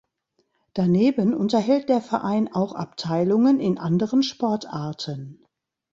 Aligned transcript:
Daneben 0.73 1.35
unterhält 1.35 1.87
der 1.87 2.01
Verein 2.01 2.51
auch 2.51 2.73
Abteilungen 2.73 3.59
in 3.59 3.77
anderen 3.77 4.23
Sportarten. 4.23 5.45